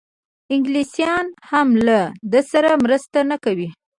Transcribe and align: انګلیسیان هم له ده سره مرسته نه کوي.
انګلیسیان 0.53 1.25
هم 1.49 1.69
له 1.87 1.99
ده 2.31 2.41
سره 2.51 2.69
مرسته 2.83 3.19
نه 3.29 3.37
کوي. 3.43 3.69